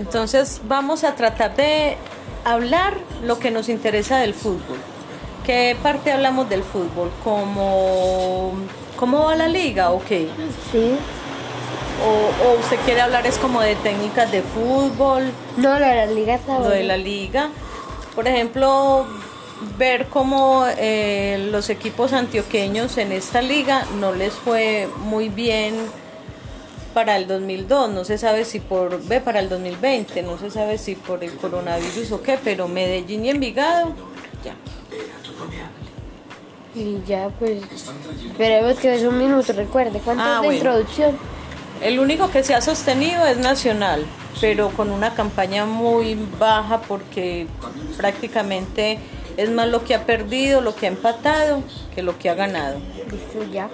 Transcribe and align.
Entonces 0.00 0.62
vamos 0.66 1.04
a 1.04 1.14
tratar 1.14 1.54
de 1.56 1.98
hablar 2.46 2.96
lo 3.22 3.38
que 3.38 3.50
nos 3.50 3.68
interesa 3.68 4.18
del 4.18 4.32
fútbol. 4.32 4.78
¿Qué 5.44 5.76
parte 5.82 6.10
hablamos 6.10 6.48
del 6.48 6.62
fútbol? 6.62 7.10
¿Cómo, 7.22 8.52
cómo 8.96 9.24
va 9.24 9.36
la 9.36 9.46
liga 9.46 9.90
o 9.90 10.02
qué? 10.02 10.28
Sí. 10.72 10.96
O, 12.02 12.48
o 12.48 12.58
usted 12.58 12.78
quiere 12.86 13.02
hablar 13.02 13.26
es 13.26 13.36
como 13.36 13.60
de 13.60 13.74
técnicas 13.76 14.32
de 14.32 14.40
fútbol, 14.40 15.30
No, 15.58 15.78
lo 15.78 15.86
de 15.86 15.94
la 15.94 16.06
liga 16.06 16.34
está 16.36 16.58
lo 16.58 16.70
de 16.70 16.82
la 16.82 16.96
liga. 16.96 17.50
Por 18.14 18.26
ejemplo, 18.26 19.04
ver 19.76 20.06
cómo 20.06 20.64
eh, 20.78 21.46
los 21.52 21.68
equipos 21.68 22.14
antioqueños 22.14 22.96
en 22.96 23.12
esta 23.12 23.42
liga 23.42 23.84
no 24.00 24.14
les 24.14 24.32
fue 24.32 24.88
muy 25.04 25.28
bien 25.28 25.74
para 26.94 27.16
el 27.16 27.26
2002, 27.26 27.90
no 27.90 28.04
se 28.04 28.18
sabe 28.18 28.44
si 28.44 28.60
por, 28.60 29.02
ve, 29.04 29.20
para 29.20 29.40
el 29.40 29.48
2020, 29.48 30.22
no 30.22 30.38
se 30.38 30.50
sabe 30.50 30.78
si 30.78 30.94
por 30.94 31.22
el 31.24 31.32
coronavirus 31.36 32.12
o 32.12 32.22
qué, 32.22 32.38
pero 32.42 32.68
Medellín 32.68 33.24
y 33.24 33.30
Envigado, 33.30 33.92
ya. 34.44 34.54
Y 36.74 37.00
ya, 37.06 37.30
pues. 37.38 37.62
Esperemos 38.26 38.78
que 38.78 38.94
es 38.94 39.02
un 39.02 39.18
minuto, 39.18 39.52
recuerde. 39.52 39.98
¿Cuánto 40.04 40.22
Ah, 40.24 40.34
es 40.34 40.38
bueno. 40.38 40.52
introducción? 40.54 41.18
El 41.82 41.98
único 41.98 42.30
que 42.30 42.44
se 42.44 42.54
ha 42.54 42.60
sostenido 42.60 43.26
es 43.26 43.38
Nacional, 43.38 44.04
pero 44.40 44.68
con 44.70 44.90
una 44.90 45.14
campaña 45.14 45.64
muy 45.66 46.16
baja 46.38 46.80
porque 46.82 47.46
prácticamente 47.96 48.98
es 49.36 49.50
más 49.50 49.68
lo 49.68 49.82
que 49.84 49.94
ha 49.94 50.04
perdido, 50.06 50.60
lo 50.60 50.74
que 50.76 50.86
ha 50.86 50.90
empatado, 50.90 51.62
que 51.94 52.02
lo 52.02 52.18
que 52.18 52.28
ha 52.30 52.34
ganado. 52.34 52.78
Listo, 53.10 53.50
ya. 53.52 53.68